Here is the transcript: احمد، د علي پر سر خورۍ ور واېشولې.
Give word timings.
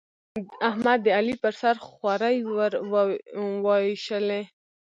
احمد، 0.69 0.99
د 1.05 1.07
علي 1.17 1.35
پر 1.43 1.53
سر 1.61 1.75
خورۍ 1.85 2.37
ور 2.55 2.73
واېشولې. 3.65 4.43